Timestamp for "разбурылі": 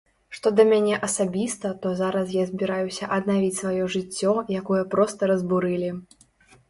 5.35-5.97